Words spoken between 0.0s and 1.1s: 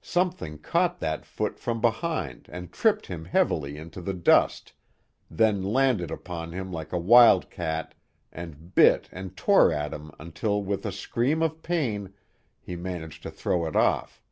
Something caught